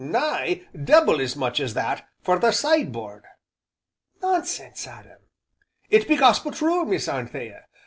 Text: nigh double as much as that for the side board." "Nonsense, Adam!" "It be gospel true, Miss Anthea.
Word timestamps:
nigh 0.03 0.63
double 0.83 1.21
as 1.21 1.35
much 1.35 1.59
as 1.59 1.75
that 1.75 2.09
for 2.23 2.39
the 2.39 2.51
side 2.51 2.91
board." 2.91 3.23
"Nonsense, 4.19 4.87
Adam!" 4.87 5.19
"It 5.91 6.07
be 6.07 6.15
gospel 6.15 6.51
true, 6.51 6.85
Miss 6.85 7.07
Anthea. 7.07 7.67